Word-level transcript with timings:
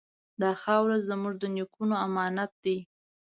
دا 0.41 0.51
خاوره 0.61 0.97
زموږ 1.09 1.33
د 1.39 1.43
نیکونو 1.55 1.95
امانت 2.07 2.51
دی. 2.63 2.77